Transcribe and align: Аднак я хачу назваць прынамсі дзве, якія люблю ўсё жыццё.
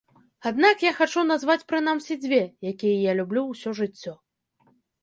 Аднак 0.49 0.85
я 0.85 0.93
хачу 1.01 1.25
назваць 1.31 1.65
прынамсі 1.73 2.19
дзве, 2.25 2.41
якія 2.73 3.17
люблю 3.21 3.41
ўсё 3.53 3.79
жыццё. 3.83 4.21